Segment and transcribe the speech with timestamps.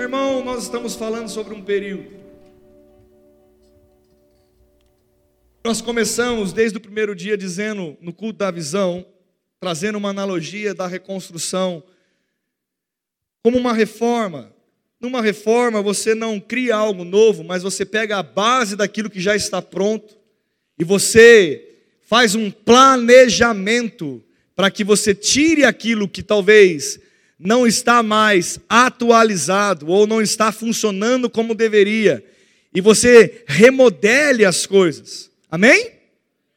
[0.00, 2.08] Meu irmão, nós estamos falando sobre um período.
[5.62, 9.04] Nós começamos desde o primeiro dia dizendo no culto da visão,
[9.60, 11.82] trazendo uma analogia da reconstrução
[13.42, 14.50] como uma reforma.
[14.98, 19.36] Numa reforma você não cria algo novo, mas você pega a base daquilo que já
[19.36, 20.16] está pronto
[20.78, 24.24] e você faz um planejamento
[24.56, 26.98] para que você tire aquilo que talvez
[27.42, 32.22] não está mais atualizado ou não está funcionando como deveria
[32.74, 35.30] e você remodele as coisas.
[35.50, 35.92] Amém?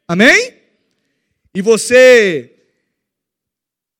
[0.06, 0.54] Amém?
[1.56, 2.52] E você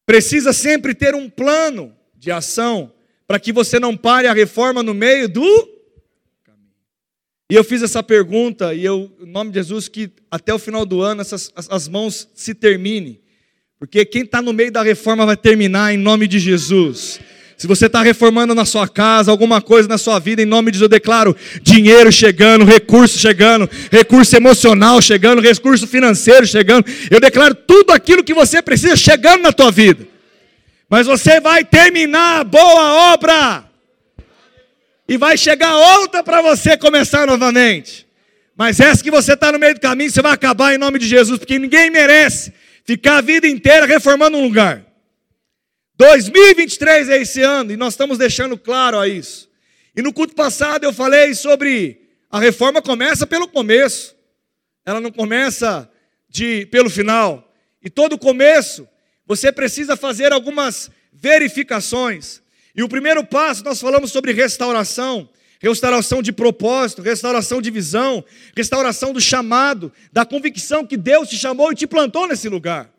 [0.06, 2.92] precisa sempre ter um plano de ação
[3.26, 5.70] para que você não pare a reforma no meio do.
[7.50, 10.86] E eu fiz essa pergunta e eu, em nome de Jesus, que até o final
[10.86, 13.23] do ano essas, as, as mãos se terminem,
[13.84, 17.20] porque quem está no meio da reforma vai terminar em nome de Jesus.
[17.58, 20.80] Se você está reformando na sua casa, alguma coisa na sua vida, em nome de
[20.80, 26.86] Deus, eu declaro dinheiro chegando, recurso chegando, recurso emocional chegando, recurso financeiro chegando.
[27.12, 30.08] Eu declaro tudo aquilo que você precisa chegando na tua vida.
[30.90, 33.66] Mas você vai terminar a boa obra.
[35.10, 38.08] E vai chegar outra para você começar novamente.
[38.56, 41.06] Mas essa que você está no meio do caminho, você vai acabar em nome de
[41.06, 44.86] Jesus, porque ninguém merece ficar a vida inteira reformando um lugar.
[45.98, 49.50] 2023 é esse ano e nós estamos deixando claro a isso.
[49.96, 54.16] E no culto passado eu falei sobre a reforma começa pelo começo.
[54.86, 55.90] Ela não começa
[56.28, 57.54] de pelo final.
[57.82, 58.88] E todo começo
[59.26, 62.42] você precisa fazer algumas verificações.
[62.76, 65.30] E o primeiro passo nós falamos sobre restauração,
[65.70, 68.24] restauração de propósito, restauração de visão,
[68.56, 72.92] restauração do chamado, da convicção que Deus te chamou e te plantou nesse lugar.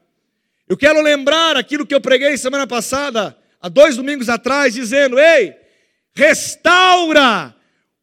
[0.66, 5.54] Eu quero lembrar aquilo que eu preguei semana passada, há dois domingos atrás, dizendo: ei,
[6.14, 7.54] restaura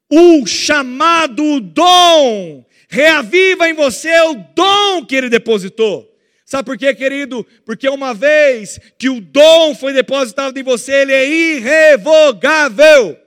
[0.08, 6.08] o chamado dom, reaviva em você o dom que ele depositou.
[6.46, 7.48] Sabe por quê, querido?
[7.66, 13.21] Porque uma vez que o dom foi depositado em você, ele é irrevogável.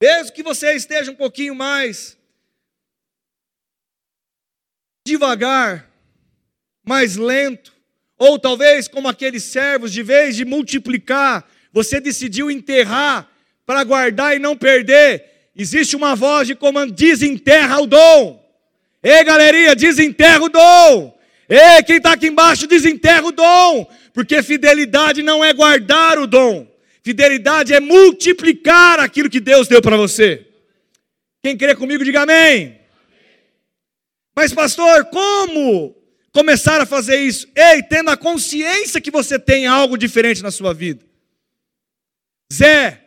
[0.00, 2.16] Mesmo que você esteja um pouquinho mais
[5.06, 5.90] devagar,
[6.84, 7.72] mais lento,
[8.18, 13.28] ou talvez como aqueles servos, de vez de multiplicar, você decidiu enterrar
[13.64, 15.50] para guardar e não perder.
[15.56, 18.44] Existe uma voz de comando: desenterra o dom.
[19.02, 21.18] Ei, galeria, desenterra o dom.
[21.48, 23.90] Ei, quem está aqui embaixo, desenterra o dom.
[24.12, 26.66] Porque fidelidade não é guardar o dom,
[27.02, 30.46] fidelidade é multiplicar aquilo que Deus deu para você.
[31.42, 32.78] Quem crê comigo, diga amém.
[34.34, 35.98] Mas, pastor, como
[36.32, 37.48] começar a fazer isso.
[37.54, 41.04] Ei, tendo a consciência que você tem algo diferente na sua vida.
[42.52, 43.02] Zé,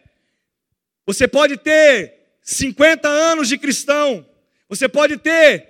[1.06, 4.25] você pode ter 50 anos de cristão,
[4.68, 5.68] você pode ter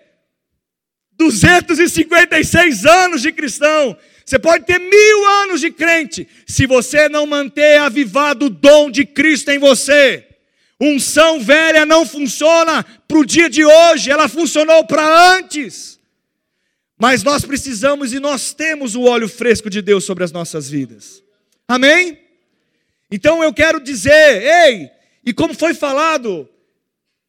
[1.14, 3.98] 256 anos de cristão,
[4.32, 9.06] você pode ter mil anos de crente, se você não manter avivado o dom de
[9.06, 10.26] Cristo em você.
[10.80, 16.00] Unção velha não funciona para o dia de hoje, ela funcionou para antes.
[16.98, 21.22] Mas nós precisamos e nós temos o óleo fresco de Deus sobre as nossas vidas.
[21.68, 22.18] Amém?
[23.12, 24.90] Então eu quero dizer, ei,
[25.26, 26.48] e como foi falado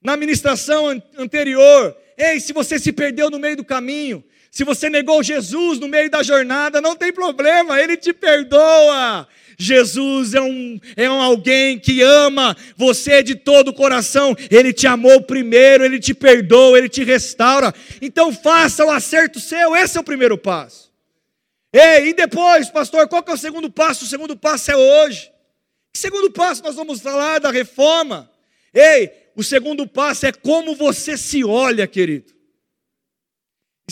[0.01, 5.23] na ministração anterior, ei, se você se perdeu no meio do caminho, se você negou
[5.23, 9.27] Jesus no meio da jornada, não tem problema, Ele te perdoa.
[9.59, 14.37] Jesus é um, é um alguém que ama você de todo o coração.
[14.51, 17.73] Ele te amou primeiro, ele te perdoa, ele te restaura.
[18.03, 20.93] Então faça o acerto seu, esse é o primeiro passo.
[21.73, 24.05] Ei, e depois, pastor, qual que é o segundo passo?
[24.05, 25.33] O segundo passo é hoje.
[25.93, 28.31] Que segundo passo nós vamos falar da reforma?
[28.75, 32.42] Ei, o segundo passo é como você se olha, querido.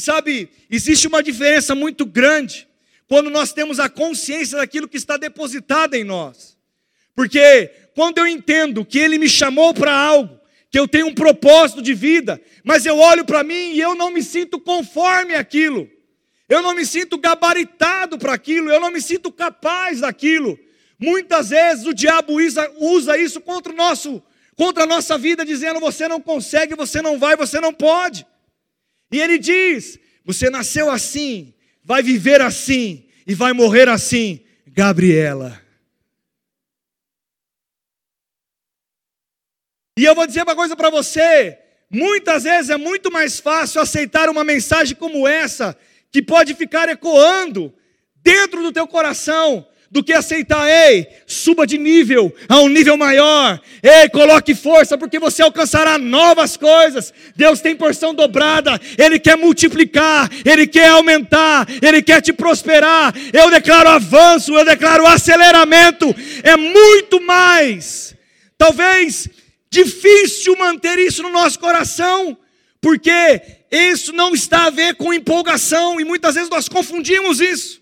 [0.01, 2.67] Sabe, existe uma diferença muito grande
[3.07, 6.57] quando nós temos a consciência daquilo que está depositado em nós.
[7.15, 10.41] Porque quando eu entendo que Ele me chamou para algo,
[10.71, 14.11] que eu tenho um propósito de vida, mas eu olho para mim e eu não
[14.11, 15.89] me sinto conforme aquilo,
[16.49, 20.59] eu não me sinto gabaritado para aquilo, eu não me sinto capaz daquilo.
[20.99, 22.35] Muitas vezes o diabo
[22.79, 24.23] usa, isso contra nosso,
[24.57, 28.27] contra a nossa vida, dizendo: você não consegue, você não vai, você não pode.
[29.11, 35.61] E ele diz: você nasceu assim, vai viver assim e vai morrer assim, Gabriela.
[39.99, 41.59] E eu vou dizer uma coisa para você:
[41.91, 45.77] muitas vezes é muito mais fácil aceitar uma mensagem como essa,
[46.11, 47.75] que pode ficar ecoando
[48.17, 53.61] dentro do teu coração, do que aceitar, ei, suba de nível a um nível maior,
[53.83, 57.13] ei, coloque força, porque você alcançará novas coisas.
[57.35, 63.13] Deus tem porção dobrada, Ele quer multiplicar, Ele quer aumentar, Ele quer te prosperar.
[63.33, 66.15] Eu declaro avanço, eu declaro aceleramento,
[66.45, 68.15] é muito mais.
[68.57, 69.29] Talvez
[69.69, 72.39] difícil manter isso no nosso coração,
[72.81, 77.80] porque isso não está a ver com empolgação, e muitas vezes nós confundimos isso.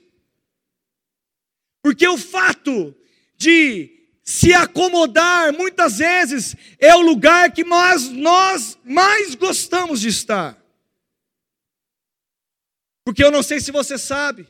[1.83, 2.95] Porque o fato
[3.37, 3.91] de
[4.23, 10.63] se acomodar, muitas vezes, é o lugar que nós, nós mais gostamos de estar.
[13.05, 14.47] Porque eu não sei se você sabe,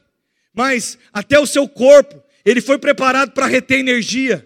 [0.53, 4.45] mas até o seu corpo, ele foi preparado para reter energia.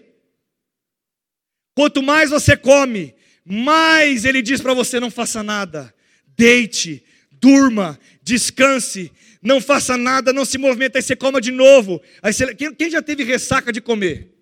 [1.75, 5.91] Quanto mais você come, mais ele diz para você: não faça nada,
[6.27, 9.11] deite, durma, descanse,
[9.43, 12.01] não faça nada, não se movimenta, aí você coma de novo.
[12.21, 14.33] Aí você, quem, já teve ressaca de comer?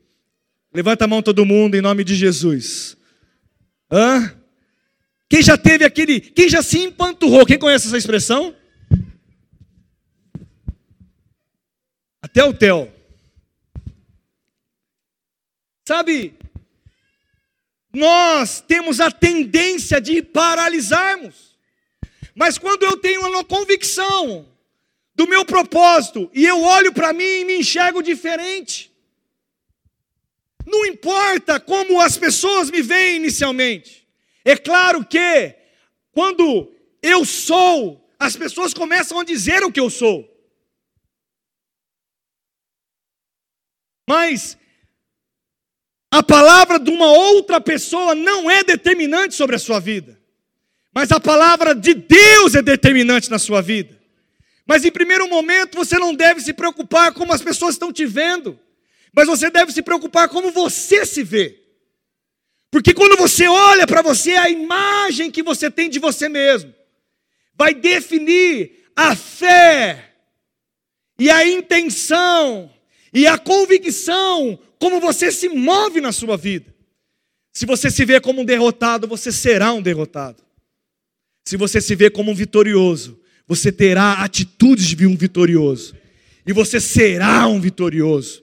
[0.71, 2.95] Levanta a mão todo mundo em nome de Jesus.
[3.92, 4.38] Hã?
[5.27, 7.45] Quem já teve aquele, quem já se empanturrou?
[7.45, 8.56] Quem conhece essa expressão?
[12.21, 12.94] Até o Theo.
[15.88, 16.36] Sabe,
[17.92, 21.57] nós temos a tendência de paralisarmos.
[22.36, 24.50] Mas quando eu tenho uma convicção
[25.13, 28.91] do meu propósito e eu olho para mim e me enxergo diferente.
[30.65, 34.07] Não importa como as pessoas me veem inicialmente.
[34.45, 35.55] É claro que
[36.11, 40.27] quando eu sou, as pessoas começam a dizer o que eu sou.
[44.07, 44.57] Mas
[46.11, 50.19] a palavra de uma outra pessoa não é determinante sobre a sua vida.
[50.93, 54.00] Mas a palavra de Deus é determinante na sua vida.
[54.65, 58.59] Mas em primeiro momento você não deve se preocupar como as pessoas estão te vendo,
[59.13, 61.59] mas você deve se preocupar como você se vê.
[62.69, 66.73] Porque quando você olha para você, a imagem que você tem de você mesmo
[67.53, 70.13] vai definir a fé
[71.19, 72.71] e a intenção
[73.13, 76.73] e a convicção como você se move na sua vida.
[77.53, 80.41] Se você se vê como um derrotado, você será um derrotado.
[81.45, 83.20] Se você se vê como um vitorioso,
[83.51, 85.94] você terá atitudes de um vitorioso.
[86.48, 88.42] E você será um vitorioso.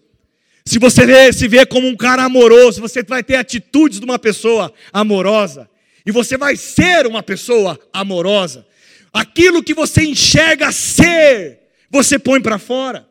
[0.67, 4.71] Se você se vê como um cara amoroso, você vai ter atitudes de uma pessoa
[4.93, 5.67] amorosa.
[6.05, 8.67] E você vai ser uma pessoa amorosa.
[9.11, 11.59] Aquilo que você enxerga ser,
[11.89, 13.09] você põe para fora.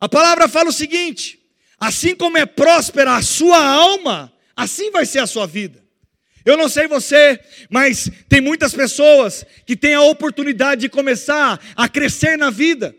[0.00, 1.40] A palavra fala o seguinte:
[1.80, 5.82] assim como é próspera a sua alma, assim vai ser a sua vida.
[6.48, 11.86] Eu não sei você, mas tem muitas pessoas que têm a oportunidade de começar a
[11.90, 12.96] crescer na vida.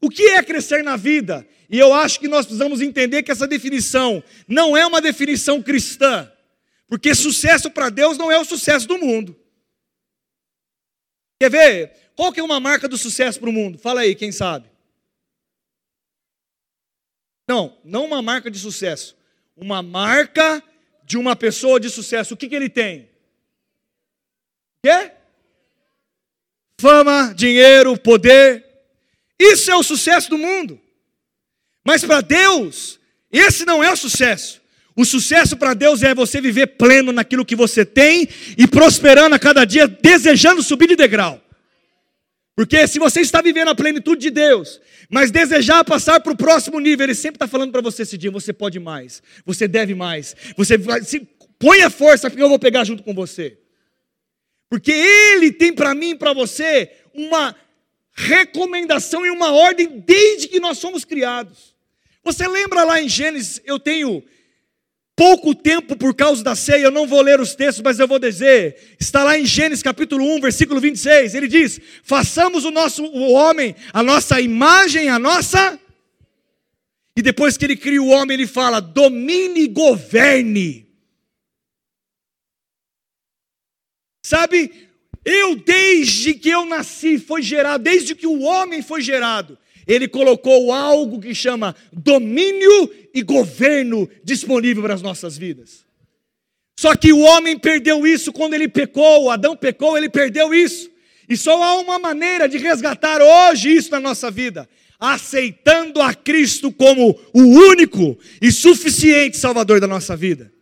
[0.00, 1.46] O que é crescer na vida?
[1.68, 6.28] E eu acho que nós precisamos entender que essa definição não é uma definição cristã,
[6.88, 9.38] porque sucesso para Deus não é o sucesso do mundo.
[11.40, 11.92] Quer ver?
[12.16, 13.78] Qual que é uma marca do sucesso para o mundo?
[13.78, 14.68] Fala aí, quem sabe?
[17.48, 19.16] Não, não uma marca de sucesso.
[19.56, 20.60] Uma marca
[21.10, 23.08] de uma pessoa de sucesso, o que, que ele tem?
[24.80, 25.10] Quê?
[26.80, 28.64] Fama, dinheiro, poder.
[29.36, 30.80] Isso é o sucesso do mundo.
[31.84, 33.00] Mas para Deus,
[33.32, 34.62] esse não é o sucesso.
[34.94, 39.38] O sucesso para Deus é você viver pleno naquilo que você tem e prosperando a
[39.38, 41.42] cada dia, desejando subir de degrau.
[42.60, 46.78] Porque se você está vivendo a plenitude de Deus, mas desejar passar para o próximo
[46.78, 50.36] nível, Ele sempre está falando para você esse dia: você pode mais, você deve mais,
[50.58, 51.26] você vai, se,
[51.58, 53.58] põe a força, porque eu vou pegar junto com você.
[54.68, 57.56] Porque Ele tem para mim e para você uma
[58.12, 61.74] recomendação e uma ordem desde que nós somos criados.
[62.22, 64.22] Você lembra lá em Gênesis, eu tenho
[65.16, 68.18] pouco tempo por causa da ceia, eu não vou ler os textos, mas eu vou
[68.18, 73.32] dizer, está lá em Gênesis capítulo 1, versículo 26, ele diz: "Façamos o nosso o
[73.32, 75.78] homem, a nossa imagem, a nossa
[77.16, 80.88] E depois que ele cria o homem, ele fala: "Domine e governe".
[84.24, 84.88] Sabe?
[85.24, 89.58] Eu desde que eu nasci foi gerado, desde que o homem foi gerado,
[89.92, 95.84] ele colocou algo que chama domínio e governo disponível para as nossas vidas.
[96.78, 100.88] Só que o homem perdeu isso quando ele pecou, Adão pecou, ele perdeu isso.
[101.28, 104.68] E só há uma maneira de resgatar hoje isso na nossa vida:
[104.98, 110.52] aceitando a Cristo como o único e suficiente Salvador da nossa vida.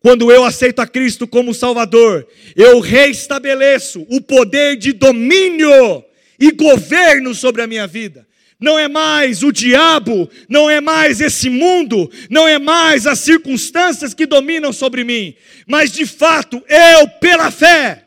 [0.00, 6.04] Quando eu aceito a Cristo como Salvador, eu reestabeleço o poder de domínio
[6.38, 8.26] e governo sobre a minha vida.
[8.62, 14.14] Não é mais o diabo, não é mais esse mundo, não é mais as circunstâncias
[14.14, 15.34] que dominam sobre mim,
[15.66, 18.06] mas de fato eu, pela fé,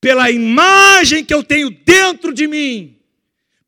[0.00, 2.98] pela imagem que eu tenho dentro de mim,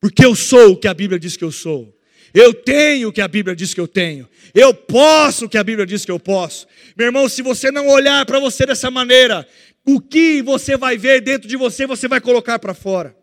[0.01, 1.97] porque eu sou o que a Bíblia diz que eu sou,
[2.33, 5.63] eu tenho o que a Bíblia diz que eu tenho, eu posso o que a
[5.63, 6.67] Bíblia diz que eu posso.
[6.97, 9.47] Meu irmão, se você não olhar para você dessa maneira,
[9.85, 13.15] o que você vai ver dentro de você, você vai colocar para fora.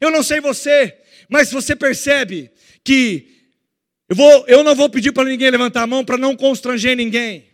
[0.00, 0.94] Eu não sei você,
[1.28, 2.50] mas você percebe
[2.84, 3.28] que
[4.08, 7.46] eu, vou, eu não vou pedir para ninguém levantar a mão para não constranger ninguém.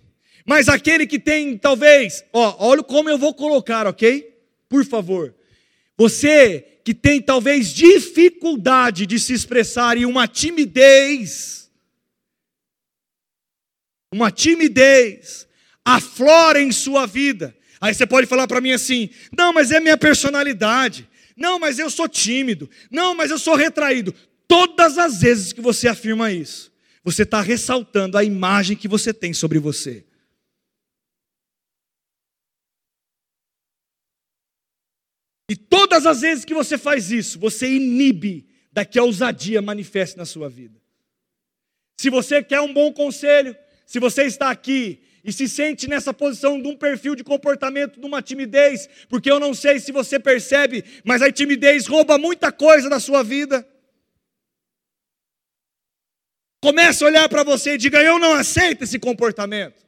[0.45, 4.29] Mas aquele que tem, talvez, ó, olha como eu vou colocar, ok?
[4.69, 5.35] Por favor.
[5.97, 11.71] Você que tem talvez dificuldade de se expressar e uma timidez,
[14.13, 15.47] uma timidez
[15.85, 17.57] aflora em sua vida.
[17.81, 21.09] Aí você pode falar para mim assim: não, mas é minha personalidade.
[21.43, 22.71] Não, mas eu sou tímido.
[22.89, 24.15] Não, mas eu sou retraído.
[24.47, 26.73] Todas as vezes que você afirma isso,
[27.03, 30.07] você está ressaltando a imagem que você tem sobre você.
[35.51, 40.17] E todas as vezes que você faz isso, você inibe da que a ousadia manifeste
[40.17, 40.81] na sua vida.
[41.99, 46.61] Se você quer um bom conselho, se você está aqui e se sente nessa posição
[46.61, 50.85] de um perfil de comportamento, de uma timidez, porque eu não sei se você percebe,
[51.05, 53.67] mas a timidez rouba muita coisa da sua vida.
[56.61, 59.83] Comece a olhar para você e diga: Eu não aceito esse comportamento.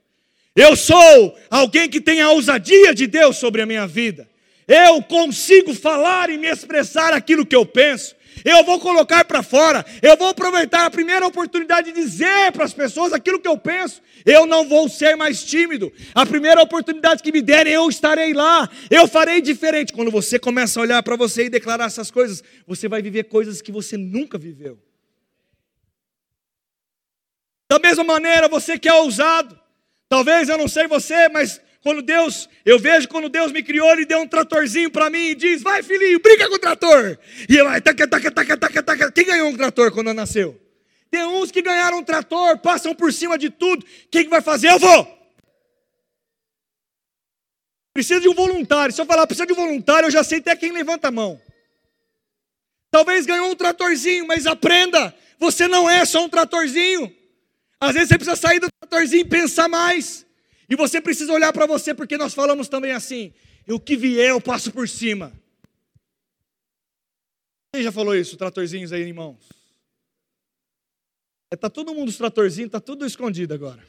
[0.54, 4.28] Eu sou alguém que tem a ousadia de Deus sobre a minha vida.
[4.68, 8.14] Eu consigo falar e me expressar aquilo que eu penso
[8.44, 12.74] eu vou colocar para fora, eu vou aproveitar a primeira oportunidade de dizer para as
[12.74, 14.02] pessoas aquilo que eu penso.
[14.26, 15.90] Eu não vou ser mais tímido.
[16.14, 18.68] A primeira oportunidade que me derem, eu estarei lá.
[18.90, 19.94] Eu farei diferente.
[19.94, 23.62] Quando você começa a olhar para você e declarar essas coisas, você vai viver coisas
[23.62, 24.78] que você nunca viveu.
[27.68, 29.58] Da mesma maneira, você que é ousado,
[30.08, 34.06] talvez eu não sei você, mas quando Deus, eu vejo quando Deus me criou, Ele
[34.06, 37.18] deu um tratorzinho para mim e diz: Vai, filhinho, brinca com o trator.
[37.46, 39.12] E eu, taca, taca, taca, taca, taca.
[39.12, 40.58] Quem ganhou um trator quando nasceu?
[41.10, 43.84] Tem uns que ganharam um trator, passam por cima de tudo.
[44.10, 44.70] Quem que vai fazer?
[44.70, 45.06] Eu vou.
[47.92, 48.94] Precisa de um voluntário.
[48.94, 51.38] Se eu falar precisa de um voluntário, eu já sei até quem levanta a mão.
[52.90, 57.14] Talvez ganhou um tratorzinho, mas aprenda: você não é só um tratorzinho.
[57.78, 60.23] Às vezes você precisa sair do tratorzinho e pensar mais.
[60.74, 63.32] E você precisa olhar para você, porque nós falamos também assim:
[63.68, 65.32] o que vier eu passo por cima.
[67.72, 69.38] Quem já falou isso, tratorzinhos aí, irmãos?
[71.52, 73.86] Está é, todo mundo os tratorzinhos, está tudo escondido agora.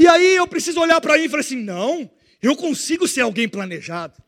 [0.00, 2.10] E aí eu preciso olhar para mim e falar assim: não,
[2.40, 4.22] eu consigo ser alguém planejado,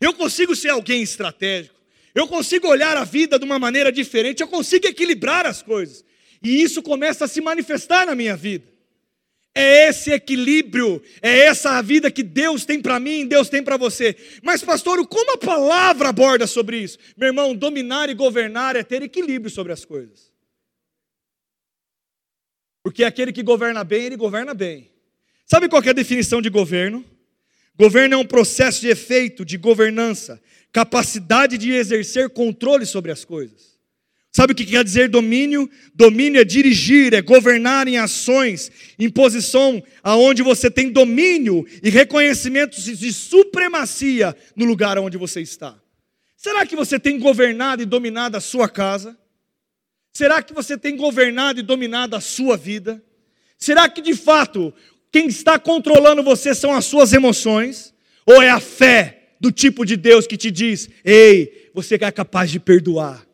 [0.00, 1.78] eu consigo ser alguém estratégico,
[2.14, 6.02] eu consigo olhar a vida de uma maneira diferente, eu consigo equilibrar as coisas.
[6.44, 8.74] E isso começa a se manifestar na minha vida.
[9.54, 13.76] É esse equilíbrio, é essa a vida que Deus tem para mim, Deus tem para
[13.76, 14.16] você.
[14.42, 16.98] Mas, pastor, como a palavra aborda sobre isso?
[17.16, 20.32] Meu irmão, dominar e governar é ter equilíbrio sobre as coisas.
[22.82, 24.90] Porque aquele que governa bem, ele governa bem.
[25.46, 27.04] Sabe qual é a definição de governo?
[27.76, 33.73] Governo é um processo de efeito, de governança, capacidade de exercer controle sobre as coisas.
[34.36, 35.70] Sabe o que quer dizer domínio?
[35.94, 42.76] Domínio é dirigir, é governar em ações, em posição aonde você tem domínio e reconhecimento
[42.80, 45.80] de supremacia no lugar onde você está.
[46.36, 49.16] Será que você tem governado e dominado a sua casa?
[50.12, 53.00] Será que você tem governado e dominado a sua vida?
[53.56, 54.74] Será que de fato
[55.12, 57.94] quem está controlando você são as suas emoções?
[58.26, 62.50] Ou é a fé do tipo de Deus que te diz: ei, você é capaz
[62.50, 63.24] de perdoar?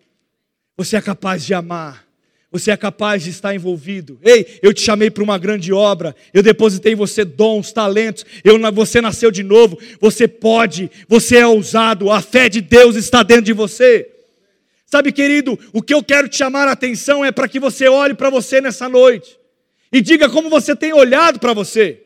[0.80, 2.06] Você é capaz de amar.
[2.50, 4.18] Você é capaz de estar envolvido.
[4.22, 6.16] Ei, eu te chamei para uma grande obra.
[6.32, 8.24] Eu depositei em você dons, talentos.
[8.42, 9.78] Eu, você nasceu de novo.
[10.00, 10.90] Você pode.
[11.06, 12.10] Você é ousado.
[12.10, 14.08] A fé de Deus está dentro de você.
[14.86, 18.14] Sabe, querido, o que eu quero te chamar a atenção é para que você olhe
[18.14, 19.38] para você nessa noite
[19.92, 22.00] e diga como você tem olhado para você.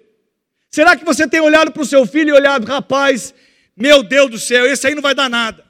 [0.69, 3.33] Será que você tem olhado para o seu filho e olhado, rapaz,
[3.77, 5.64] meu Deus do céu, esse aí não vai dar nada.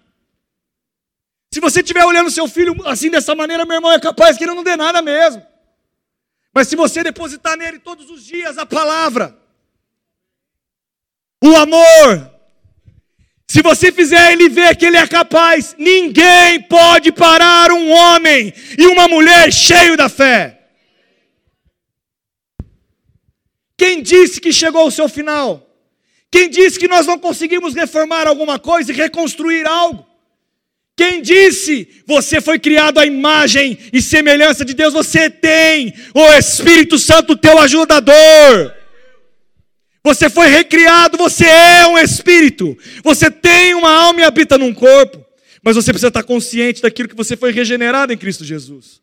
[1.55, 4.55] Se você estiver olhando seu filho assim dessa maneira, meu irmão, é capaz que ele
[4.55, 5.41] não dê nada mesmo.
[6.53, 9.39] Mas se você depositar nele todos os dias a palavra,
[11.41, 12.29] o amor,
[13.47, 18.89] se você fizer ele ver que ele é capaz, ninguém pode parar um homem e
[18.89, 20.61] uma mulher cheio da fé.
[23.77, 25.65] Quem disse que chegou ao seu final?
[26.33, 30.14] Quem disse que nós não conseguimos reformar alguma coisa e reconstruir algo?
[30.97, 34.95] Quem disse você foi criado à imagem e semelhança de Deus?
[34.95, 38.75] Você tem o Espírito Santo, teu ajudador.
[40.05, 42.77] Você foi recriado, você é um espírito.
[43.03, 45.25] Você tem uma alma e habita num corpo.
[45.63, 49.01] Mas você precisa estar consciente daquilo que você foi regenerado em Cristo Jesus.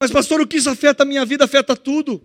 [0.00, 1.44] Mas, pastor, o que isso afeta a minha vida?
[1.44, 2.20] Afeta tudo.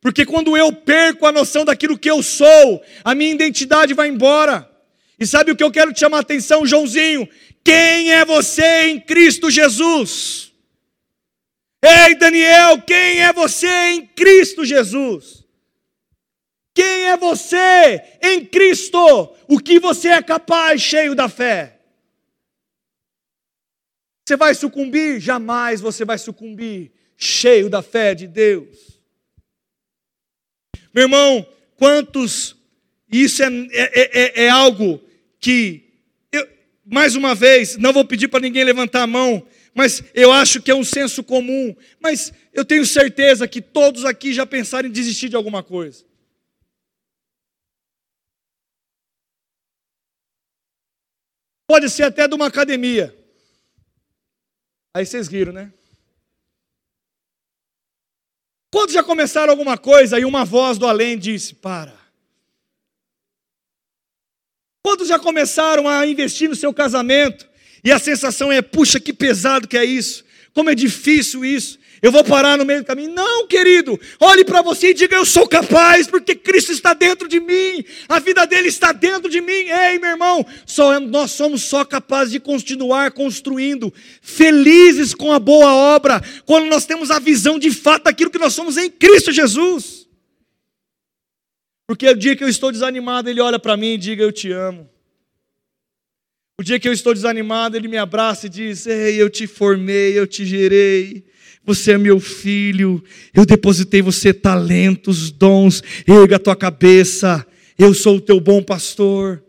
[0.00, 4.67] Porque quando eu perco a noção daquilo que eu sou, a minha identidade vai embora.
[5.18, 7.28] E sabe o que eu quero te chamar a atenção, Joãozinho?
[7.64, 10.52] Quem é você em Cristo Jesus?
[11.82, 15.44] Ei, Daniel, quem é você em Cristo Jesus?
[16.74, 19.34] Quem é você em Cristo?
[19.48, 21.80] O que você é capaz, cheio da fé?
[24.24, 25.20] Você vai sucumbir?
[25.20, 29.00] Jamais você vai sucumbir, cheio da fé de Deus.
[30.94, 31.46] Meu irmão,
[31.76, 32.56] quantos.
[33.10, 35.02] Isso é, é, é, é algo
[35.40, 35.84] que.
[36.32, 36.46] Eu,
[36.84, 40.70] mais uma vez, não vou pedir para ninguém levantar a mão, mas eu acho que
[40.70, 41.74] é um senso comum.
[42.00, 46.04] Mas eu tenho certeza que todos aqui já pensaram em desistir de alguma coisa.
[51.68, 53.14] Pode ser até de uma academia.
[54.94, 55.72] Aí vocês riram, né?
[58.72, 61.97] Quando já começaram alguma coisa e uma voz do além disse: Para.
[64.88, 67.46] Quando já começaram a investir no seu casamento
[67.84, 72.10] e a sensação é: Puxa, que pesado que é isso, como é difícil isso eu
[72.10, 73.12] vou parar no meio do caminho.
[73.12, 77.38] Não, querido, olhe para você e diga: Eu sou capaz, porque Cristo está dentro de
[77.38, 79.52] mim, a vida dele está dentro de mim.
[79.52, 83.92] Ei, meu irmão, só, nós somos só capazes de continuar construindo,
[84.22, 88.54] felizes com a boa obra, quando nós temos a visão de fato daquilo que nós
[88.54, 89.97] somos em Cristo Jesus.
[91.88, 94.52] Porque o dia que eu estou desanimado, ele olha para mim e diga: Eu te
[94.52, 94.86] amo.
[96.60, 100.18] O dia que eu estou desanimado, ele me abraça e diz: Ei, eu te formei,
[100.18, 101.24] eu te gerei.
[101.64, 103.02] Você é meu filho,
[103.32, 107.46] eu depositei você talentos, dons, erga a tua cabeça,
[107.78, 109.42] eu sou o teu bom pastor.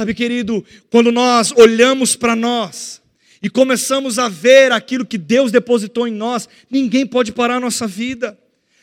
[0.00, 3.00] Sabe, querido, quando nós olhamos para nós
[3.40, 7.86] e começamos a ver aquilo que Deus depositou em nós, ninguém pode parar a nossa
[7.86, 8.36] vida.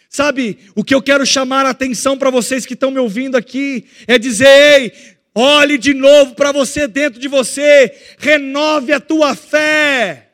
[0.09, 3.85] Sabe, o que eu quero chamar a atenção para vocês que estão me ouvindo aqui
[4.07, 4.91] é dizer: ei,
[5.35, 10.29] olhe de novo para você dentro de você, renove a tua fé.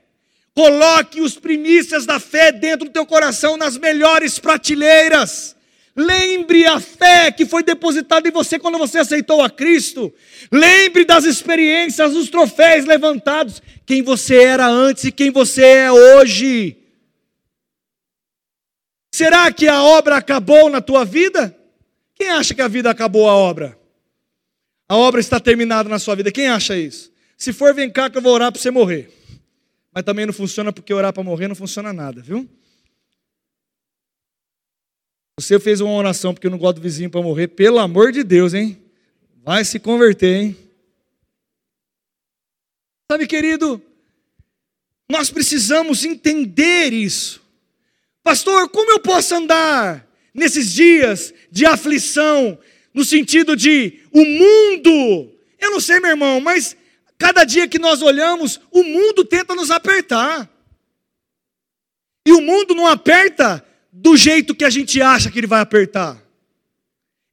[0.54, 5.54] Coloque os primícias da fé dentro do teu coração nas melhores prateleiras.
[5.94, 10.14] Lembre a fé que foi depositada em você quando você aceitou a Cristo.
[10.50, 16.78] Lembre das experiências, dos troféus levantados, quem você era antes e quem você é hoje.
[19.16, 21.58] Será que a obra acabou na tua vida?
[22.16, 23.80] Quem acha que a vida acabou a obra?
[24.90, 26.34] A obra está terminada na sua vida.
[26.34, 27.14] Quem acha isso?
[27.38, 29.10] Se for, vem cá que eu vou orar para você morrer.
[29.94, 32.46] Mas também não funciona porque orar para morrer não funciona nada, viu?
[35.40, 38.22] Você fez uma oração porque eu não gosto do vizinho para morrer, pelo amor de
[38.22, 38.78] Deus, hein?
[39.46, 40.58] Vai se converter, hein?
[43.10, 43.82] Sabe, querido,
[45.10, 47.45] nós precisamos entender isso.
[48.26, 52.60] Pastor, como eu posso andar nesses dias de aflição,
[52.94, 55.32] no sentido de o mundo?
[55.58, 56.76] Eu não sei, meu irmão, mas
[57.18, 60.50] Cada dia que nós olhamos, o mundo tenta nos apertar.
[62.28, 66.22] E o mundo não aperta do jeito que a gente acha que ele vai apertar.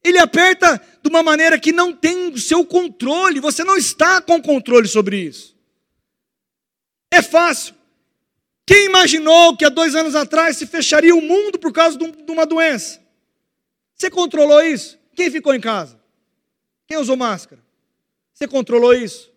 [0.03, 4.41] Ele aperta de uma maneira que não tem o seu controle, você não está com
[4.41, 5.55] controle sobre isso.
[7.11, 7.75] É fácil.
[8.65, 12.45] Quem imaginou que há dois anos atrás se fecharia o mundo por causa de uma
[12.45, 13.01] doença?
[13.95, 14.97] Você controlou isso?
[15.15, 15.99] Quem ficou em casa?
[16.87, 17.61] Quem usou máscara?
[18.33, 19.31] Você controlou isso?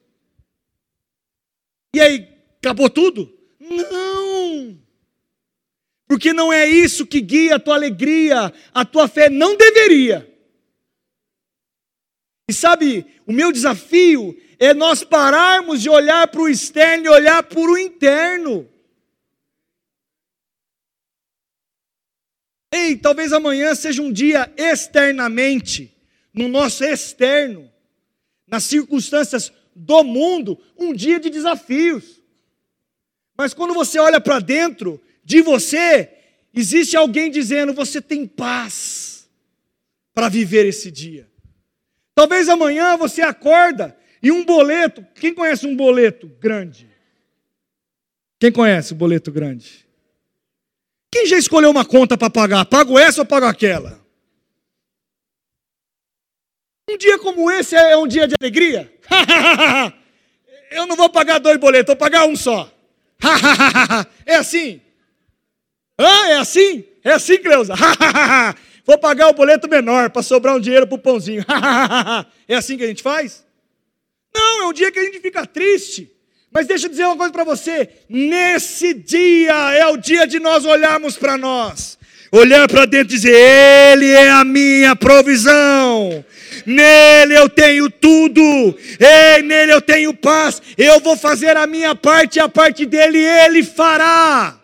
[1.94, 3.32] E aí, acabou tudo?
[3.58, 4.78] Não!
[6.06, 10.32] Porque não é isso que guia a tua alegria, a tua fé não deveria.
[12.48, 17.42] E sabe, o meu desafio é nós pararmos de olhar para o externo e olhar
[17.42, 18.68] para o interno.
[22.76, 25.96] Ei, talvez amanhã seja um dia externamente,
[26.32, 27.72] no nosso externo,
[28.46, 32.22] nas circunstâncias do mundo um dia de desafios.
[33.36, 36.10] Mas quando você olha para dentro de você,
[36.52, 39.26] existe alguém dizendo: você tem paz
[40.12, 41.26] para viver esse dia.
[42.14, 46.86] Talvez amanhã você acorda e um boleto, quem conhece um boleto grande?
[48.38, 49.85] Quem conhece o boleto grande?
[51.12, 52.64] Quem já escolheu uma conta para pagar?
[52.64, 54.00] Pago essa ou pago aquela?
[56.88, 58.92] Um dia como esse é um dia de alegria?
[60.70, 62.70] Eu não vou pagar dois boletos, vou pagar um só.
[64.26, 64.80] é assim?
[65.98, 66.84] Ah, é assim?
[67.02, 67.74] É assim, Cleusa?
[68.84, 71.44] vou pagar o boleto menor para sobrar um dinheiro para o pãozinho.
[72.46, 73.44] é assim que a gente faz?
[74.34, 76.15] Não, é um dia que a gente fica triste.
[76.56, 80.64] Mas deixa eu dizer uma coisa para você: nesse dia é o dia de nós
[80.64, 81.98] olharmos para nós,
[82.32, 86.24] olhar para dentro e dizer: Ele é a minha provisão,
[86.64, 88.40] nele eu tenho tudo,
[88.98, 93.18] Ei, nele eu tenho paz, eu vou fazer a minha parte e a parte dele
[93.18, 94.58] ele fará.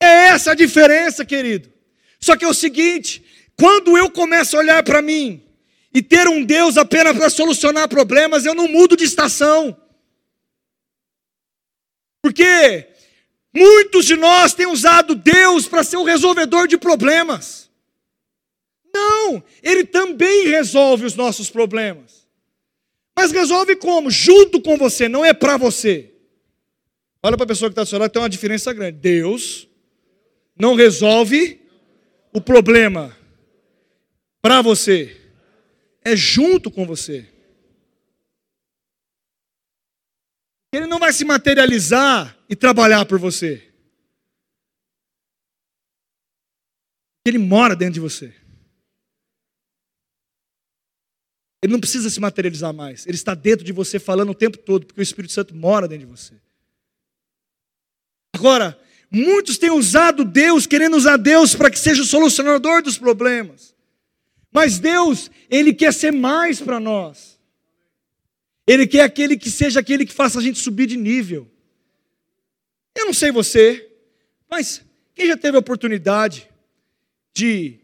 [0.00, 1.68] É essa a diferença, querido.
[2.20, 3.24] Só que é o seguinte:
[3.56, 5.42] quando eu começo a olhar para mim
[5.92, 9.81] e ter um Deus apenas para solucionar problemas, eu não mudo de estação.
[12.22, 12.86] Porque
[13.52, 17.68] muitos de nós têm usado Deus para ser o resolvedor de problemas.
[18.94, 22.26] Não, Ele também resolve os nossos problemas.
[23.16, 24.10] Mas resolve como?
[24.10, 26.12] Junto com você, não é para você.
[27.22, 28.98] Olha para a pessoa que está do tem uma diferença grande.
[28.98, 29.68] Deus
[30.56, 31.60] não resolve
[32.32, 33.16] o problema
[34.40, 35.16] para você,
[36.04, 37.26] é junto com você.
[40.72, 43.70] Ele não vai se materializar e trabalhar por você.
[47.26, 48.34] Ele mora dentro de você.
[51.62, 53.06] Ele não precisa se materializar mais.
[53.06, 56.06] Ele está dentro de você falando o tempo todo, porque o Espírito Santo mora dentro
[56.06, 56.34] de você.
[58.34, 58.76] Agora,
[59.10, 63.72] muitos têm usado Deus, querendo usar Deus para que seja o solucionador dos problemas.
[64.50, 67.38] Mas Deus, Ele quer ser mais para nós.
[68.66, 71.50] Ele quer aquele que seja aquele que faça a gente subir de nível.
[72.94, 73.90] Eu não sei você,
[74.48, 76.48] mas quem já teve a oportunidade
[77.34, 77.78] de.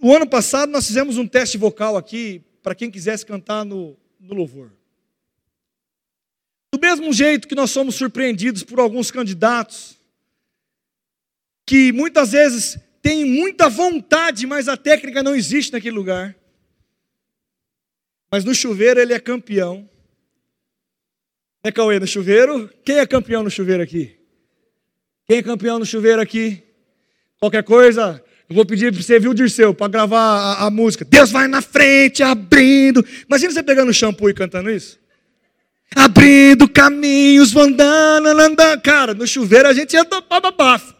[0.00, 4.34] O ano passado nós fizemos um teste vocal aqui para quem quisesse cantar no, no
[4.34, 4.72] louvor.
[6.72, 9.96] Do mesmo jeito que nós somos surpreendidos por alguns candidatos
[11.64, 16.36] que muitas vezes têm muita vontade, mas a técnica não existe naquele lugar.
[18.30, 19.88] Mas no chuveiro ele é campeão.
[21.64, 21.98] Né, Cauê?
[21.98, 22.70] No chuveiro?
[22.84, 24.16] Quem é campeão no chuveiro aqui?
[25.26, 26.62] Quem é campeão no chuveiro aqui?
[27.38, 31.04] Qualquer coisa, eu vou pedir para você, viu, Dirceu, para gravar a, a, música.
[31.04, 33.04] Deus vai na frente, abrindo.
[33.26, 34.98] Imagina você pegando shampoo e cantando isso.
[35.94, 38.80] Abrindo caminhos, andando, andando.
[38.82, 40.94] Cara, no chuveiro a gente é bafo.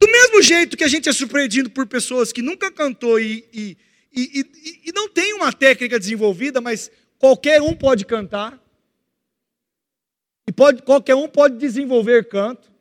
[0.00, 3.76] Do mesmo jeito que a gente é surpreendido por pessoas que nunca cantou e, e
[4.14, 8.62] e, e, e não tem uma técnica desenvolvida, mas qualquer um pode cantar.
[10.46, 12.72] E pode, qualquer um pode desenvolver canto.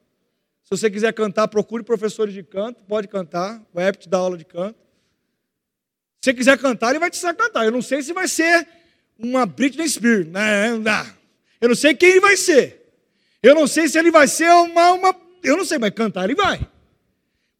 [0.63, 3.61] Se você quiser cantar, procure professores de canto, pode cantar.
[3.73, 4.77] O Ep te dá aula de canto.
[6.21, 7.65] Se você quiser cantar, ele vai te ensinar a cantar.
[7.65, 8.67] Eu não sei se vai ser
[9.17, 10.27] uma Britney Spears.
[10.27, 10.69] Né?
[11.59, 12.81] Eu não sei quem ele vai ser.
[13.41, 15.15] Eu não sei se ele vai ser uma, uma.
[15.43, 16.65] Eu não sei, mas cantar ele vai.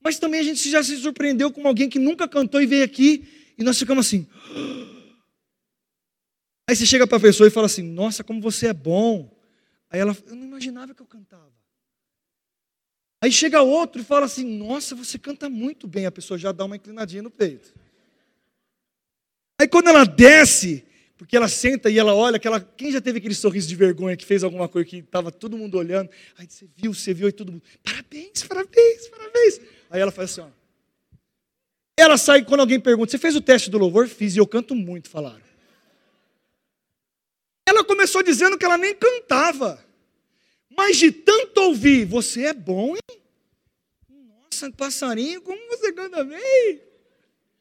[0.01, 3.42] Mas também a gente já se surpreendeu com alguém que nunca cantou e veio aqui
[3.57, 4.27] e nós ficamos assim.
[6.69, 9.29] Aí você chega para a pessoa e fala assim: Nossa, como você é bom.
[9.89, 11.51] Aí ela, eu não imaginava que eu cantava.
[13.21, 16.05] Aí chega outro e fala assim: Nossa, você canta muito bem.
[16.05, 17.73] A pessoa já dá uma inclinadinha no peito.
[19.59, 20.85] Aí quando ela desce,
[21.17, 24.25] porque ela senta e ela olha, aquela, quem já teve aquele sorriso de vergonha que
[24.25, 26.09] fez alguma coisa que estava todo mundo olhando?
[26.37, 29.61] Aí você viu, você viu, e todo mundo, parabéns, parabéns, parabéns.
[29.89, 30.62] Aí ela faz assim: ó.
[31.97, 34.07] Ela sai quando alguém pergunta: Você fez o teste do louvor?
[34.07, 35.43] Fiz e eu canto muito, falaram.
[37.67, 39.83] Ela começou dizendo que ela nem cantava.
[40.75, 43.19] Mas de tanto ouvir, você é bom, hein?
[44.09, 46.81] Nossa, passarinho, como você canta bem.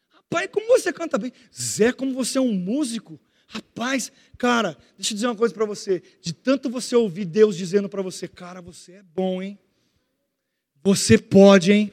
[0.09, 1.33] Rapaz, como você canta bem.
[1.55, 3.21] Zé, como você é um músico.
[3.47, 6.03] Rapaz, cara, deixa eu dizer uma coisa para você.
[6.23, 9.59] De tanto você ouvir Deus dizendo para você, cara, você é bom, hein?
[10.83, 11.92] Você pode, hein?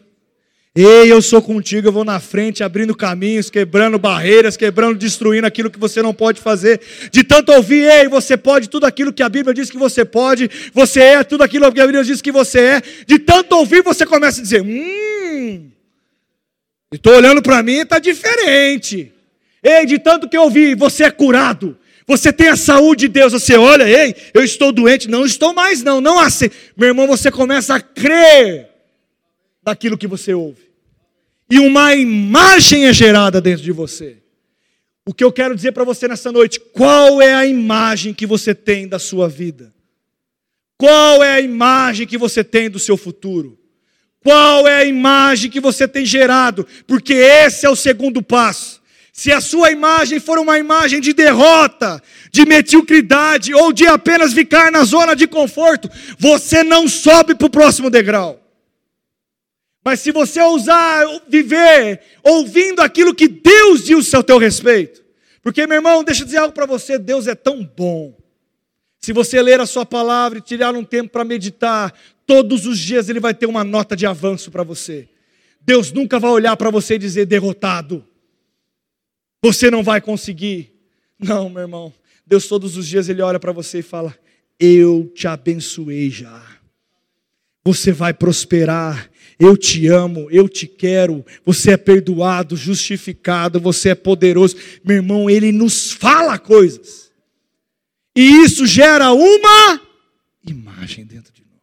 [0.82, 5.70] Ei, eu sou contigo, eu vou na frente, abrindo caminhos, quebrando barreiras, quebrando, destruindo aquilo
[5.70, 6.80] que você não pode fazer.
[7.12, 10.50] De tanto ouvir, ei, você pode tudo aquilo que a Bíblia diz que você pode,
[10.74, 12.82] você é tudo aquilo que a Bíblia diz que você é.
[13.06, 15.70] De tanto ouvir, você começa a dizer: Hum,
[16.94, 19.12] estou olhando para mim está diferente.
[19.62, 21.78] Ei, de tanto que eu ouvi, você é curado.
[22.08, 25.84] Você tem a saúde de Deus, você olha, ei, eu estou doente, não estou mais,
[25.84, 26.50] não, não assim.
[26.78, 28.70] Meu irmão, você começa a crer
[29.62, 30.69] daquilo que você ouve.
[31.50, 34.18] E uma imagem é gerada dentro de você.
[35.06, 38.54] O que eu quero dizer para você nessa noite, qual é a imagem que você
[38.54, 39.74] tem da sua vida?
[40.78, 43.58] Qual é a imagem que você tem do seu futuro?
[44.24, 46.68] Qual é a imagem que você tem gerado?
[46.86, 48.80] Porque esse é o segundo passo.
[49.12, 54.72] Se a sua imagem for uma imagem de derrota, de mediocridade ou de apenas ficar
[54.72, 58.49] na zona de conforto, você não sobe para o próximo degrau.
[59.90, 65.04] Mas se você ousar viver ouvindo aquilo que Deus diz ao teu respeito,
[65.42, 68.16] porque meu irmão, deixa eu dizer algo para você: Deus é tão bom.
[69.00, 71.92] Se você ler a sua palavra e tirar um tempo para meditar,
[72.28, 75.10] todos os dias ele vai ter uma nota de avanço para você.
[75.60, 78.06] Deus nunca vai olhar para você e dizer derrotado.
[79.44, 80.72] Você não vai conseguir.
[81.18, 81.92] Não, meu irmão.
[82.28, 84.16] Deus todos os dias ele olha para você e fala:
[84.60, 86.46] "Eu te abençoei já.
[87.66, 89.09] Você vai prosperar.
[89.40, 91.26] Eu te amo, eu te quero.
[91.46, 97.10] Você é perdoado, justificado, você é poderoso." Meu irmão, ele nos fala coisas.
[98.16, 99.82] E isso gera uma
[100.46, 101.62] imagem dentro de nós.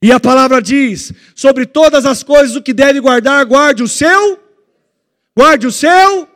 [0.00, 4.40] E a palavra diz: sobre todas as coisas o que deve guardar, guarde o seu,
[5.36, 6.28] guarde o seu,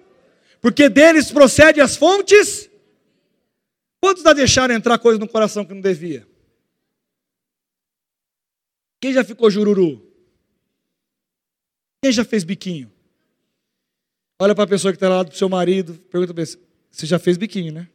[0.61, 2.69] porque deles procede as fontes.
[4.01, 6.27] Quantos já deixaram entrar coisa no coração que não devia?
[9.01, 10.14] Quem já ficou jururu?
[12.05, 12.93] Quem já fez biquinho?
[14.39, 16.59] Olha para a pessoa que está lá do seu marido, pergunta para ele,
[16.91, 17.89] você já fez biquinho, né?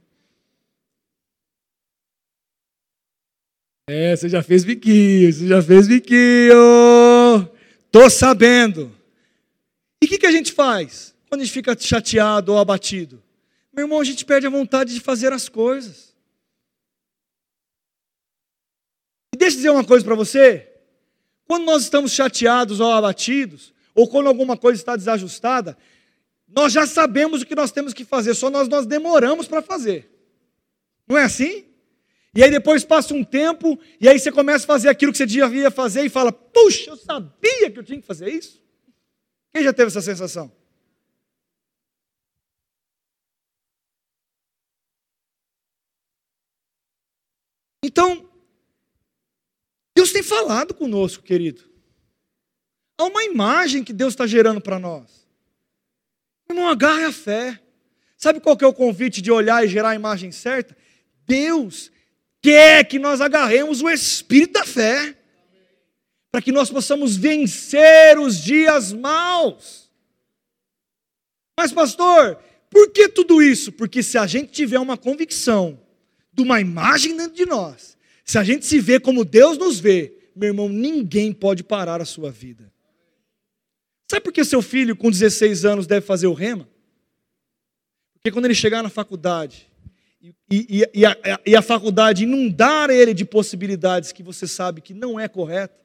[3.88, 7.52] É, você já fez biquinho, você já fez biquinho.
[7.92, 8.92] Tô sabendo.
[10.02, 13.22] E o que, que a gente faz quando a gente fica chateado ou abatido?
[13.72, 16.16] Meu irmão, a gente perde a vontade de fazer as coisas.
[19.32, 20.68] E deixa eu dizer uma coisa para você.
[21.46, 25.78] Quando nós estamos chateados ou abatidos, ou quando alguma coisa está desajustada,
[26.48, 30.10] nós já sabemos o que nós temos que fazer, só nós, nós demoramos para fazer.
[31.08, 31.66] Não é assim?
[32.36, 35.26] E aí depois passa um tempo, e aí você começa a fazer aquilo que você
[35.26, 38.64] devia fazer e fala: Puxa, eu sabia que eu tinha que fazer isso.
[39.52, 40.52] Quem já teve essa sensação?
[47.84, 48.30] Então,
[49.96, 51.70] Deus tem falado conosco, querido.
[53.00, 55.26] Há uma imagem que Deus está gerando para nós.
[56.50, 57.58] Irmão, agarre a fé.
[58.18, 60.76] Sabe qual que é o convite de olhar e gerar a imagem certa?
[61.26, 61.90] Deus
[62.42, 65.16] quer que nós agarremos o espírito da fé,
[66.30, 69.90] para que nós possamos vencer os dias maus.
[71.58, 72.38] Mas, pastor,
[72.70, 73.72] por que tudo isso?
[73.72, 75.80] Porque se a gente tiver uma convicção
[76.34, 80.14] de uma imagem dentro de nós, se a gente se vê como Deus nos vê,
[80.36, 82.70] meu irmão, ninguém pode parar a sua vida.
[84.10, 86.68] Sabe por que seu filho com 16 anos deve fazer o rema?
[88.16, 89.70] Porque quando ele chegar na faculdade,
[90.22, 94.96] e, e, e, a, e, a, faculdade inundar ele de possibilidades que você sabe que
[94.96, 95.80] não é correta,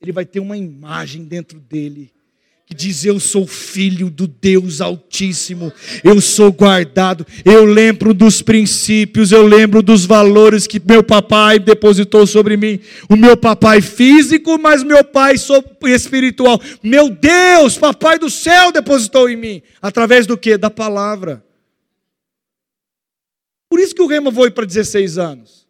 [0.00, 2.15] ele vai ter uma imagem dentro dele
[2.66, 9.30] que diz: Eu sou filho do Deus Altíssimo, eu sou guardado, eu lembro dos princípios,
[9.30, 12.80] eu lembro dos valores que meu papai depositou sobre mim.
[13.08, 15.36] O meu papai físico, mas meu pai
[15.84, 16.60] espiritual.
[16.82, 20.58] Meu Deus, papai do céu depositou em mim, através do que?
[20.58, 21.44] Da palavra.
[23.70, 25.66] Por isso que o Rema foi para 16 anos.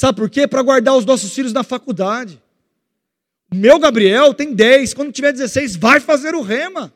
[0.00, 0.46] Sabe por quê?
[0.46, 2.40] Para guardar os nossos filhos na faculdade.
[3.54, 6.92] Meu Gabriel tem 10, quando tiver 16, vai fazer o Rema.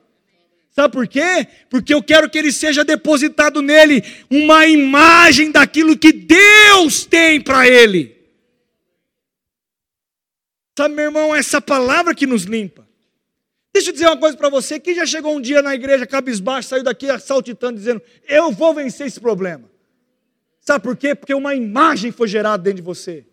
[0.71, 1.47] Sabe por quê?
[1.69, 7.69] Porque eu quero que ele seja depositado nele uma imagem daquilo que Deus tem para
[7.69, 8.17] ele.
[10.77, 12.89] Sabe, meu irmão, essa palavra que nos limpa.
[13.73, 16.69] Deixa eu dizer uma coisa para você: quem já chegou um dia na igreja cabisbaixo,
[16.69, 19.71] saiu daqui saltitando, dizendo: Eu vou vencer esse problema.
[20.61, 21.15] Sabe por quê?
[21.15, 23.27] Porque uma imagem foi gerada dentro de você.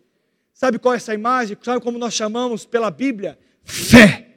[0.57, 1.55] Sabe qual é essa imagem?
[1.61, 3.37] Sabe como nós chamamos pela Bíblia?
[3.63, 4.27] Fé.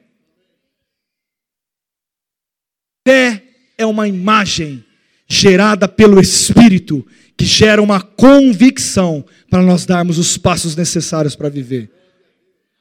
[3.08, 3.42] Fé
[3.78, 4.84] é uma imagem
[5.26, 7.06] gerada pelo Espírito
[7.38, 11.90] que gera uma convicção para nós darmos os passos necessários para viver.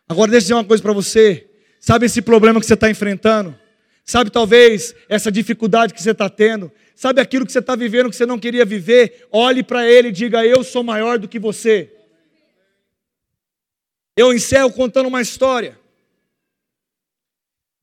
[0.10, 1.48] Agora, deixa eu dizer uma coisa para você.
[1.80, 3.58] Sabe esse problema que você está enfrentando?
[4.04, 6.70] Sabe, talvez, essa dificuldade que você está tendo?
[6.94, 9.28] Sabe aquilo que você está vivendo que você não queria viver?
[9.32, 11.99] Olhe para ele e diga: Eu sou maior do que você.
[14.20, 15.80] Eu encerro contando uma história.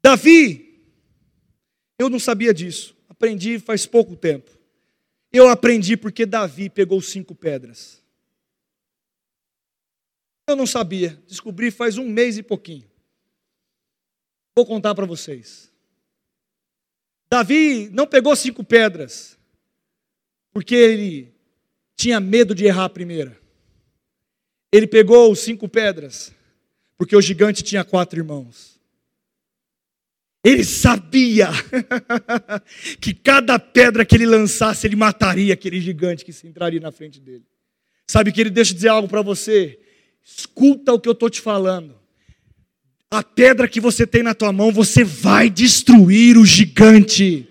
[0.03, 0.87] Davi,
[1.99, 4.51] eu não sabia disso, aprendi faz pouco tempo.
[5.33, 8.05] Eu aprendi porque Davi pegou cinco pedras.
[10.46, 12.85] Eu não sabia, descobri faz um mês e pouquinho.
[14.55, 15.72] Vou contar para vocês.
[17.31, 19.38] Davi não pegou cinco pedras,
[20.53, 21.35] porque ele
[21.96, 23.45] tinha medo de errar a primeira.
[24.77, 26.31] Ele pegou cinco pedras,
[26.99, 28.79] porque o gigante tinha quatro irmãos.
[30.45, 31.49] Ele sabia
[33.01, 37.19] que cada pedra que ele lançasse, ele mataria aquele gigante que se entraria na frente
[37.19, 37.45] dele.
[38.07, 39.81] Sabe, que ele deixa dizer algo para você.
[40.23, 41.99] Escuta o que eu estou te falando.
[43.11, 47.49] A pedra que você tem na tua mão, você vai destruir o gigante.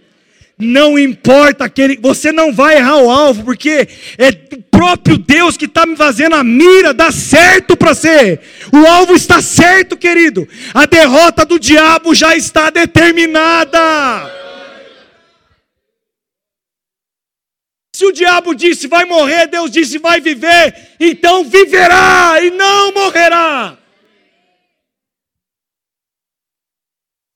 [0.57, 5.65] Não importa aquele, você não vai errar o alvo, porque é o próprio Deus que
[5.65, 8.39] está me fazendo a mira dar certo para ser.
[8.71, 10.47] O alvo está certo, querido.
[10.73, 13.79] A derrota do diabo já está determinada.
[17.93, 23.77] Se o diabo disse vai morrer, Deus disse vai viver, então viverá e não morrerá.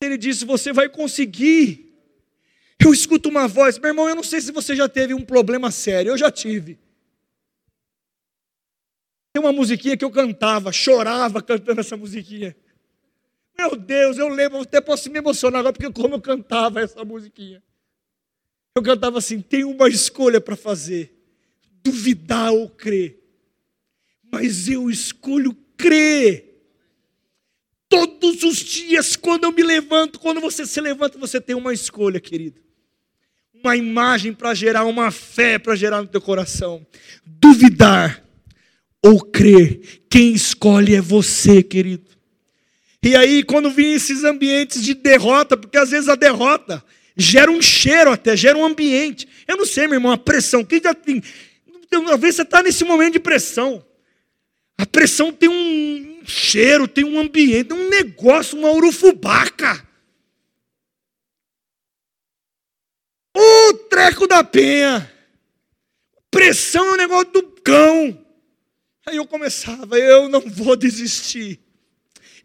[0.01, 1.88] Ele disse: você vai conseguir.
[2.81, 5.69] Eu escuto uma voz, meu irmão, eu não sei se você já teve um problema
[5.69, 6.79] sério, eu já tive.
[9.33, 12.55] Tem uma musiquinha que eu cantava, chorava cantando essa musiquinha.
[13.57, 17.61] Meu Deus, eu lembro, até posso me emocionar agora, porque como eu cantava essa musiquinha.
[18.73, 21.13] Eu cantava assim: tem uma escolha para fazer,
[21.83, 23.19] duvidar ou crer.
[24.31, 26.45] Mas eu escolho crer.
[27.89, 32.21] Todos os dias, quando eu me levanto, quando você se levanta, você tem uma escolha,
[32.21, 32.68] querido
[33.63, 36.85] uma imagem para gerar uma fé para gerar no teu coração.
[37.25, 38.23] Duvidar
[39.03, 42.09] ou crer, quem escolhe é você, querido.
[43.01, 46.83] E aí, quando vem esses ambientes de derrota, porque às vezes a derrota
[47.15, 49.27] gera um cheiro até, gera um ambiente.
[49.47, 50.65] Eu não sei, meu irmão, a pressão.
[50.65, 51.21] Quem já tem.
[52.19, 53.83] Vezes você está nesse momento de pressão.
[54.77, 59.87] A pressão tem um cheiro, tem um ambiente, um negócio, uma urufubaca.
[63.35, 65.11] O treco da penha.
[66.31, 68.25] Pressão é um negócio do cão.
[69.05, 71.59] Aí eu começava, eu não vou desistir.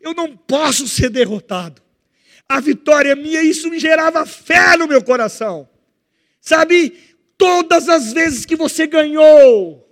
[0.01, 1.83] Eu não posso ser derrotado.
[2.49, 5.69] A vitória é minha, isso me gerava fé no meu coração.
[6.41, 6.91] Sabe,
[7.39, 9.85] todas as vezes que você ganhou,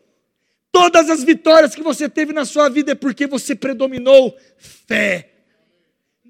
[0.70, 4.36] todas as vitórias que você teve na sua vida é porque você predominou
[4.86, 5.30] fé.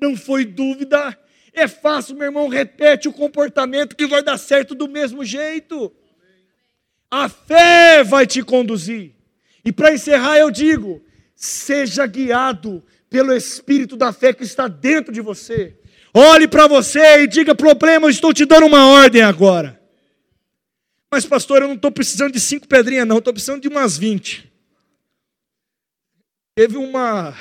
[0.00, 1.18] Não foi dúvida,
[1.52, 5.92] é fácil, meu irmão, repete o comportamento que vai dar certo do mesmo jeito.
[7.10, 9.14] A fé vai te conduzir.
[9.64, 15.20] E para encerrar, eu digo: seja guiado pelo Espírito da fé que está dentro de
[15.20, 15.78] você.
[16.14, 19.78] Olhe para você e diga: problema, eu estou te dando uma ordem agora.
[21.10, 24.50] Mas, pastor, eu não estou precisando de cinco pedrinhas, não, estou precisando de umas vinte.
[26.54, 27.36] Teve uma,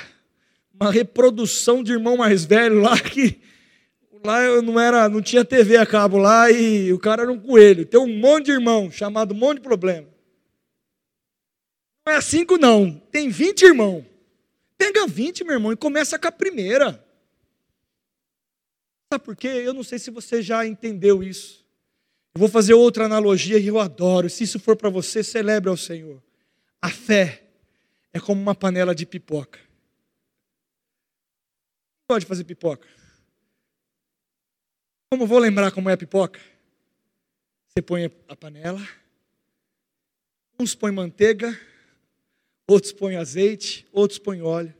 [0.78, 3.40] uma reprodução de irmão mais velho lá que
[4.24, 7.38] lá eu não era, não tinha TV a cabo lá e o cara era um
[7.38, 7.86] coelho.
[7.86, 10.08] Tem um monte de irmão, chamado um monte de problema.
[12.06, 14.04] Não é cinco não, tem 20 irmãos.
[14.76, 17.04] Pega 20, meu irmão, e começa com a primeira.
[19.12, 19.46] Sabe por quê?
[19.46, 21.64] Eu não sei se você já entendeu isso.
[22.34, 24.28] Eu vou fazer outra analogia e eu adoro.
[24.28, 26.22] Se isso for para você, celebre ao Senhor.
[26.80, 27.44] A fé
[28.12, 29.60] é como uma panela de pipoca.
[32.08, 32.88] Pode fazer pipoca.
[35.12, 36.40] Como vou lembrar como é a pipoca?
[37.68, 38.80] Você põe a panela,
[40.58, 41.54] uns põem manteiga,
[42.66, 44.74] outros põem azeite, outros põem óleo.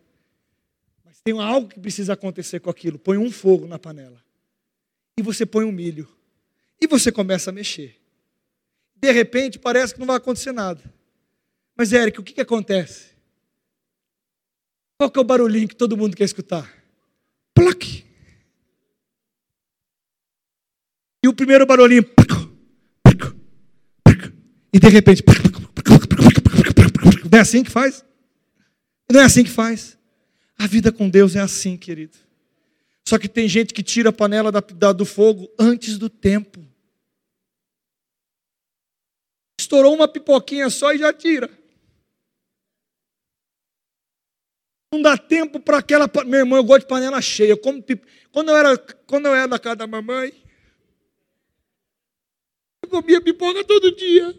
[1.05, 2.99] Mas tem algo que precisa acontecer com aquilo.
[2.99, 4.25] Põe um fogo na panela.
[5.18, 6.09] E você põe um milho.
[6.81, 8.01] E você começa a mexer.
[8.97, 10.83] De repente parece que não vai acontecer nada.
[11.77, 13.11] Mas, Eric, o que, que acontece?
[14.99, 16.75] Qual que é o barulhinho que todo mundo quer escutar?
[17.53, 18.11] Plaque.
[21.22, 22.05] E o primeiro barulhinho.
[24.73, 25.23] E de repente.
[27.31, 28.05] Não é assim que faz?
[29.11, 29.99] Não é assim que faz.
[30.59, 32.16] A vida com Deus é assim, querido.
[33.07, 36.64] Só que tem gente que tira a panela da, da, do fogo antes do tempo.
[39.61, 41.51] Estourou uma pipoquinha só e já tira.
[44.92, 46.11] Não dá tempo para aquela.
[46.27, 47.57] Meu irmão, eu gosto de panela cheia.
[47.57, 47.83] Como,
[48.31, 50.41] quando, eu era, quando eu era da casa da mamãe,
[52.92, 54.37] comia pipoca todo dia.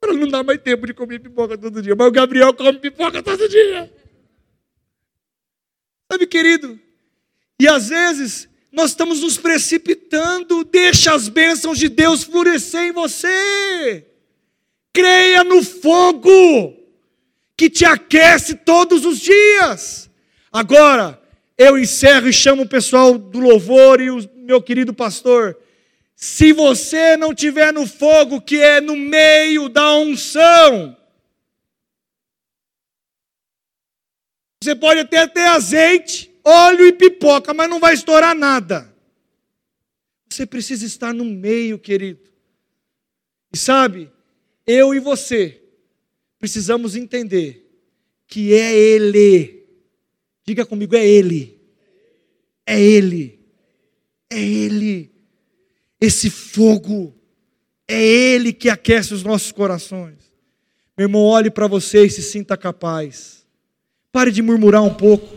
[0.00, 3.20] Agora não dá mais tempo de comer pipoca todo dia, mas o Gabriel come pipoca
[3.20, 3.92] todo dia.
[6.10, 6.78] Sabe, querido?
[7.60, 14.06] E às vezes nós estamos nos precipitando, deixa as bênçãos de Deus florescer em você.
[14.92, 16.76] Creia no fogo
[17.56, 20.08] que te aquece todos os dias.
[20.52, 21.20] Agora,
[21.58, 25.58] eu encerro e chamo o pessoal do louvor e o meu querido pastor
[26.16, 30.96] se você não tiver no fogo que é no meio da unção,
[34.62, 38.90] você pode até ter azeite, óleo e pipoca, mas não vai estourar nada.
[40.30, 42.30] Você precisa estar no meio, querido.
[43.52, 44.10] E sabe,
[44.66, 45.62] eu e você
[46.38, 47.62] precisamos entender
[48.26, 49.66] que é Ele.
[50.46, 51.60] Diga comigo, é Ele.
[52.64, 53.38] É Ele.
[54.30, 55.15] É Ele.
[56.00, 57.14] Esse fogo.
[57.88, 60.16] É Ele que aquece os nossos corações.
[60.96, 63.46] Meu irmão, olhe para você e se sinta capaz.
[64.10, 65.36] Pare de murmurar um pouco.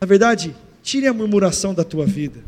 [0.00, 2.42] Na verdade, tire a murmuração da tua vida.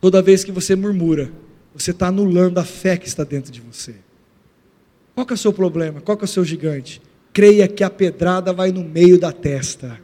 [0.00, 1.30] Toda vez que você murmura,
[1.74, 3.94] você está anulando a fé que está dentro de você.
[5.14, 6.00] Qual é o seu problema?
[6.00, 7.00] Qual é o seu gigante?
[7.32, 10.00] Creia que a pedrada vai no meio da testa.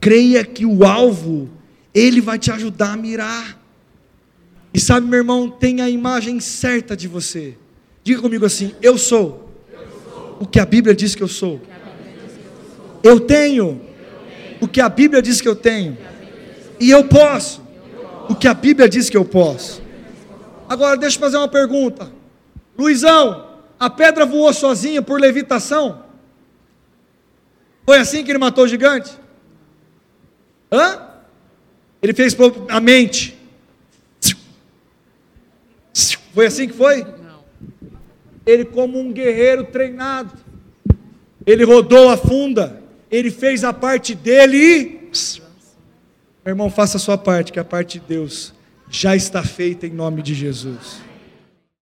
[0.00, 1.50] Creia que o alvo,
[1.98, 3.58] ele vai te ajudar a mirar.
[4.72, 7.56] E sabe, meu irmão, tem a imagem certa de você.
[8.04, 9.52] Diga comigo assim: eu sou,
[10.38, 11.60] o que a Bíblia diz que eu sou.
[13.02, 13.80] Eu tenho
[14.60, 15.96] o que a Bíblia diz que eu tenho.
[16.78, 17.62] E eu posso
[18.28, 19.82] o que a Bíblia diz que eu posso.
[20.68, 22.12] Agora deixa eu fazer uma pergunta.
[22.78, 23.48] Luizão,
[23.80, 26.04] a pedra voou sozinha por levitação?
[27.84, 29.18] Foi assim que ele matou o gigante?
[30.70, 31.07] Hã?
[32.02, 32.36] Ele fez
[32.68, 33.36] a mente.
[36.32, 37.04] Foi assim que foi?
[38.46, 40.32] Ele, como um guerreiro treinado,
[41.44, 44.98] ele rodou a funda, ele fez a parte dele e.
[46.44, 48.54] Meu irmão, faça a sua parte, que a parte de Deus
[48.88, 51.07] já está feita em nome de Jesus.